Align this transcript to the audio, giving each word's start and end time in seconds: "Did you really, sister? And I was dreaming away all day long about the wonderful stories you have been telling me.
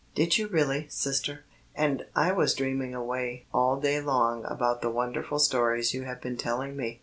"Did 0.15 0.35
you 0.39 0.47
really, 0.47 0.87
sister? 0.89 1.45
And 1.75 2.07
I 2.15 2.31
was 2.31 2.55
dreaming 2.55 2.95
away 2.95 3.45
all 3.53 3.79
day 3.79 4.01
long 4.01 4.43
about 4.45 4.81
the 4.81 4.89
wonderful 4.89 5.37
stories 5.37 5.93
you 5.93 6.05
have 6.05 6.19
been 6.19 6.37
telling 6.37 6.75
me. 6.75 6.99